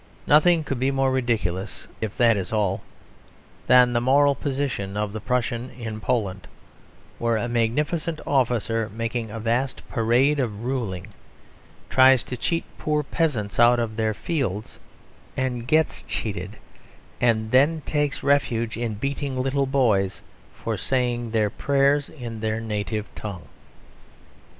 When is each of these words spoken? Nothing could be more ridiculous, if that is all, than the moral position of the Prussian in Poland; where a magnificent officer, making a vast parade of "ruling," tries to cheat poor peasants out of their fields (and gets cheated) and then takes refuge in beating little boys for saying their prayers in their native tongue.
Nothing 0.25 0.63
could 0.63 0.79
be 0.79 0.89
more 0.89 1.11
ridiculous, 1.11 1.87
if 2.01 2.17
that 2.17 2.35
is 2.35 2.51
all, 2.51 2.81
than 3.67 3.93
the 3.93 4.01
moral 4.01 4.33
position 4.33 4.97
of 4.97 5.13
the 5.13 5.19
Prussian 5.21 5.69
in 5.79 5.99
Poland; 5.99 6.47
where 7.19 7.37
a 7.37 7.47
magnificent 7.47 8.19
officer, 8.25 8.89
making 8.95 9.29
a 9.29 9.39
vast 9.39 9.87
parade 9.89 10.39
of 10.39 10.63
"ruling," 10.65 11.05
tries 11.87 12.23
to 12.23 12.35
cheat 12.35 12.63
poor 12.79 13.03
peasants 13.03 13.59
out 13.59 13.77
of 13.79 13.95
their 13.95 14.15
fields 14.15 14.79
(and 15.37 15.67
gets 15.67 16.01
cheated) 16.01 16.55
and 17.21 17.51
then 17.51 17.81
takes 17.85 18.23
refuge 18.23 18.77
in 18.77 18.95
beating 18.95 19.37
little 19.39 19.67
boys 19.67 20.23
for 20.55 20.77
saying 20.77 21.29
their 21.29 21.51
prayers 21.51 22.09
in 22.09 22.39
their 22.39 22.59
native 22.59 23.05
tongue. 23.13 23.47